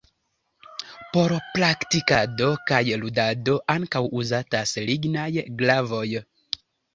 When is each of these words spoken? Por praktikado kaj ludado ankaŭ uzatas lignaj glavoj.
Por 1.17 1.33
praktikado 1.57 2.47
kaj 2.71 2.79
ludado 3.03 3.59
ankaŭ 3.75 4.03
uzatas 4.23 4.75
lignaj 4.89 5.27
glavoj. 5.61 6.05